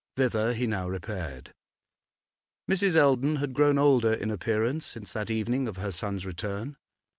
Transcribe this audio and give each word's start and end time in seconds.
Thither 0.15 0.55
he 0.55 0.65
now 0.65 0.89
repaired. 0.89 1.53
Mrs. 2.67 2.95
Eldon 2.95 3.35
had 3.35 3.53
grown 3.53 3.77
older 3.77 4.11
in 4.11 4.31
appearance 4.31 4.83
since 4.87 5.13
that 5.13 5.29
evening 5.29 5.67
of 5.67 5.77
her 5.77 5.91
son's 5.91 6.25
return. 6.25 6.75